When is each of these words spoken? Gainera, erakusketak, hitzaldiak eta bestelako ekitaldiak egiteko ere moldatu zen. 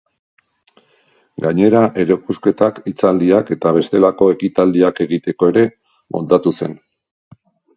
Gainera, 1.45 1.81
erakusketak, 2.03 2.81
hitzaldiak 2.91 3.53
eta 3.59 3.75
bestelako 3.77 4.31
ekitaldiak 4.37 5.03
egiteko 5.07 5.51
ere 5.55 5.67
moldatu 6.17 6.57
zen. 6.63 6.79